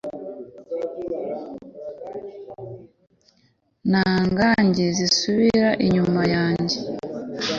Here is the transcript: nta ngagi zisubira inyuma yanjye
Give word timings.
nta 3.89 4.11
ngagi 4.27 4.85
zisubira 4.97 5.69
inyuma 5.85 6.21
yanjye 6.35 6.77